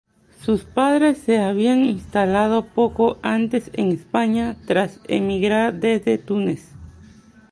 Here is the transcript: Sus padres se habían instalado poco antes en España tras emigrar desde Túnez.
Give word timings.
Sus 0.43 0.63
padres 0.63 1.19
se 1.19 1.37
habían 1.37 1.85
instalado 1.85 2.65
poco 2.65 3.19
antes 3.21 3.69
en 3.73 3.91
España 3.91 4.57
tras 4.65 4.99
emigrar 5.07 5.75
desde 5.79 6.17
Túnez. 6.17 6.69